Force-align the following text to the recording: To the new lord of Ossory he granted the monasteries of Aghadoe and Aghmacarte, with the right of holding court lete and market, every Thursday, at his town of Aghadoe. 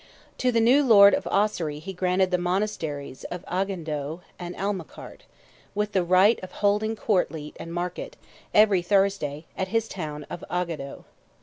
To 0.39 0.51
the 0.51 0.59
new 0.59 0.83
lord 0.83 1.13
of 1.13 1.27
Ossory 1.27 1.77
he 1.77 1.93
granted 1.93 2.31
the 2.31 2.39
monasteries 2.39 3.23
of 3.25 3.45
Aghadoe 3.45 4.21
and 4.39 4.55
Aghmacarte, 4.57 5.27
with 5.75 5.91
the 5.91 6.03
right 6.03 6.39
of 6.41 6.53
holding 6.53 6.95
court 6.95 7.29
lete 7.31 7.55
and 7.59 7.71
market, 7.71 8.17
every 8.51 8.81
Thursday, 8.81 9.45
at 9.55 9.67
his 9.67 9.87
town 9.87 10.23
of 10.27 10.43
Aghadoe. 10.49 11.03